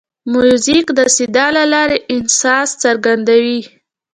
[0.31, 3.59] موزیک د صدا له لارې احساس څرګندوي.